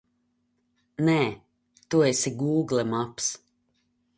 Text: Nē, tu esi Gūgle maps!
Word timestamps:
Nē, 1.09 1.17
tu 1.91 2.01
esi 2.07 2.33
Gūgle 2.41 2.87
maps! 2.95 3.29